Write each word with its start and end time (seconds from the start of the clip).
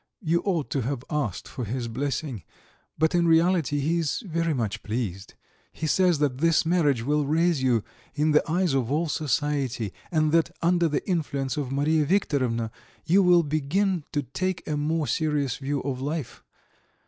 You 0.23 0.41
ought 0.45 0.71
to 0.71 0.81
have 0.81 1.03
asked 1.11 1.47
for 1.47 1.63
his 1.63 1.87
blessing. 1.87 2.41
But 2.97 3.13
in 3.13 3.27
reality 3.27 3.77
he 3.81 3.99
is 3.99 4.21
very 4.25 4.51
much 4.55 4.81
pleased. 4.81 5.35
He 5.71 5.85
says 5.85 6.17
that 6.17 6.39
this 6.39 6.65
marriage 6.65 7.03
will 7.03 7.27
raise 7.27 7.61
you 7.61 7.83
in 8.15 8.31
the 8.31 8.41
eyes 8.51 8.73
of 8.73 8.91
all 8.91 9.07
society, 9.07 9.93
and 10.09 10.31
that 10.31 10.49
under 10.59 10.87
the 10.87 11.07
influence 11.07 11.55
of 11.55 11.71
Mariya 11.71 12.07
Viktorovna 12.07 12.71
you 13.05 13.21
will 13.21 13.43
begin 13.43 14.03
to 14.11 14.23
take 14.23 14.67
a 14.67 14.75
more 14.75 15.05
serious 15.05 15.57
view 15.57 15.81
of 15.81 16.01
life. 16.01 16.43